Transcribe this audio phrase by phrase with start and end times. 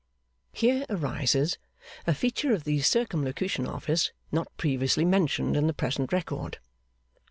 [0.51, 1.59] Here arises
[2.07, 6.57] a feature of the Circumlocution Office, not previously mentioned in the present record.